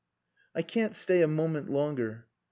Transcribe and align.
"I 0.55 0.63
can't 0.63 0.95
stay 0.95 1.21
a 1.21 1.27
moment 1.27 1.69
longer. 1.69 2.25